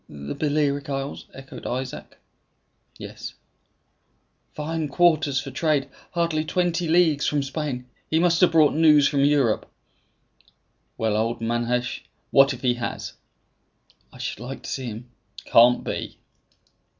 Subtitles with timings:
[0.09, 2.17] "The Balearic Isles?" echoed Isaac.
[2.97, 3.35] "Yes."
[4.51, 5.89] "Fine quarters for trade!
[6.13, 7.85] Hardly twenty leagues from Spain!
[8.09, 9.69] He must have brought news from Europe!"
[10.97, 12.01] "Well, old Manasseh,
[12.31, 13.13] what if he has?"
[14.11, 15.11] "I should like to see him."
[15.45, 16.17] "Can't be."